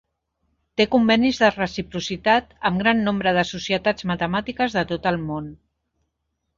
Té 0.79 0.87
convenis 0.95 1.41
de 1.43 1.49
reciprocitat 1.57 2.57
amb 2.71 2.83
gran 2.85 3.05
nombre 3.11 3.37
de 3.41 3.47
societats 3.53 4.11
matemàtiques 4.15 4.81
de 4.81 4.89
tot 4.95 5.11
el 5.15 5.25
món. 5.31 5.57